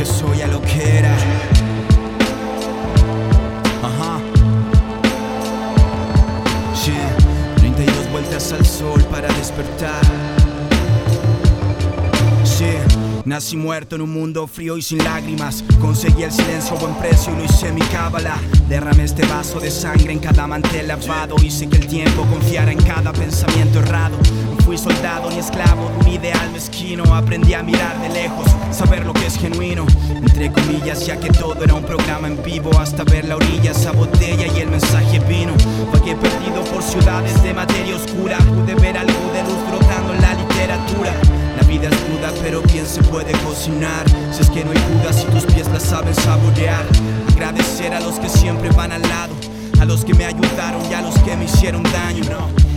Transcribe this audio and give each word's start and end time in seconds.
que 0.00 0.06
soy 0.06 0.40
a 0.40 0.46
lo 0.46 0.62
que 0.62 0.98
era. 0.98 1.14
Ajá. 3.82 4.18
Yeah. 6.86 7.16
32 7.56 8.10
vueltas 8.10 8.50
al 8.54 8.64
sol 8.64 9.02
para 9.10 9.28
despertar. 9.34 10.00
Yeah. 12.58 13.00
Nací 13.26 13.56
muerto 13.56 13.96
en 13.96 14.02
un 14.02 14.10
mundo 14.10 14.46
frío 14.46 14.78
y 14.78 14.82
sin 14.82 15.04
lágrimas. 15.04 15.62
Conseguí 15.80 16.22
el 16.22 16.32
silencio 16.32 16.76
a 16.76 16.80
buen 16.80 16.94
precio 16.94 17.32
y 17.34 17.36
lo 17.36 17.44
hice 17.44 17.70
mi 17.70 17.82
cábala. 17.82 18.38
Derramé 18.68 19.04
este 19.04 19.26
vaso 19.26 19.60
de 19.60 19.70
sangre 19.70 20.12
en 20.12 20.18
cada 20.18 20.46
mantel 20.46 20.88
lavado. 20.88 21.36
Hice 21.42 21.68
que 21.68 21.76
el 21.76 21.86
tiempo 21.86 22.24
confiara 22.24 22.72
en 22.72 22.82
cada 22.82 23.12
pensamiento 23.12 23.80
errado. 23.80 24.16
No 24.50 24.64
fui 24.64 24.78
soldado 24.78 25.30
ni 25.30 25.38
esclavo 25.38 25.90
de 25.90 25.96
un 25.98 26.08
ideal 26.08 26.50
mezquino. 26.52 27.14
Aprendí 27.14 27.52
a 27.54 27.62
mirar 27.62 28.00
de 28.00 28.08
lejos, 28.08 28.46
saber 28.72 29.04
lo 29.04 29.12
que 29.12 29.26
es 29.26 29.36
genuino. 29.36 29.86
Ya 30.84 31.20
que 31.20 31.28
todo 31.28 31.62
era 31.62 31.74
un 31.74 31.84
programa 31.84 32.26
en 32.26 32.42
vivo. 32.42 32.70
Hasta 32.78 33.04
ver 33.04 33.26
la 33.26 33.36
orilla, 33.36 33.72
esa 33.72 33.92
botella 33.92 34.46
y 34.46 34.60
el 34.60 34.68
mensaje 34.68 35.18
vino. 35.20 35.52
Vagué 35.92 36.16
perdido 36.16 36.64
por 36.72 36.82
ciudades 36.82 37.42
de 37.42 37.52
materia 37.52 37.94
oscura. 37.94 38.38
Pude 38.38 38.74
ver 38.74 38.96
algo 38.96 39.32
de 39.32 39.42
luz 39.42 39.58
brotando 39.68 40.14
en 40.14 40.22
la 40.22 40.34
literatura. 40.34 41.12
La 41.56 41.66
vida 41.66 41.88
es 41.88 41.96
cruda, 41.96 42.32
pero 42.42 42.62
bien 42.62 42.86
se 42.86 43.02
puede 43.02 43.32
cocinar. 43.44 44.04
Si 44.32 44.42
es 44.42 44.50
que 44.50 44.64
no 44.64 44.70
hay 44.72 44.78
duda, 44.78 45.12
si 45.12 45.26
tus 45.26 45.44
pies 45.52 45.68
la 45.68 45.80
saben 45.80 46.14
saborear. 46.14 46.84
Agradecer 47.34 47.92
a 47.94 48.00
los 48.00 48.18
que 48.18 48.28
siempre 48.28 48.70
van 48.70 48.92
al 48.92 49.02
lado, 49.02 49.34
a 49.80 49.84
los 49.84 50.04
que 50.04 50.14
me 50.14 50.24
ayudaron 50.24 50.82
y 50.90 50.94
a 50.94 51.02
los 51.02 51.16
que 51.20 51.36
me 51.36 51.44
hicieron 51.44 51.82
daño. 51.84 52.24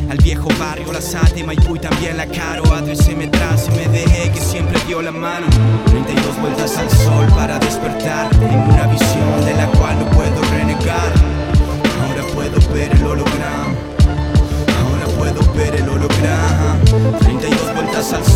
Al 0.09 0.17
viejo 0.17 0.49
barrio, 0.59 0.91
la 0.91 1.01
Sate, 1.01 1.43
Maipú 1.43 1.75
y 1.75 1.79
también 1.79 2.17
la 2.17 2.27
Caro. 2.27 2.63
A 2.73 2.83
se 2.95 3.15
me 3.15 3.27
tras 3.27 3.67
y 3.67 3.71
me 3.71 3.87
dejé 3.87 4.29
que 4.31 4.39
siempre 4.39 4.79
dio 4.85 5.01
la 5.01 5.11
mano. 5.11 5.47
32 5.87 6.39
vueltas 6.39 6.77
al 6.77 6.89
al 18.11 18.32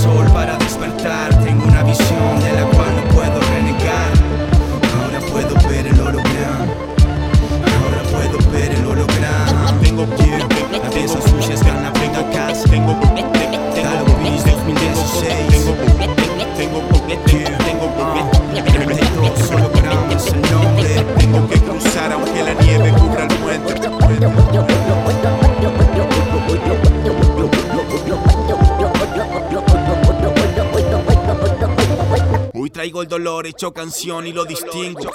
traigo 32.88 33.02
el 33.02 33.10
dolor 33.10 33.46
hecho 33.46 33.74
canción 33.74 34.26
y 34.28 34.32
lo 34.32 34.46
distingo. 34.46 35.12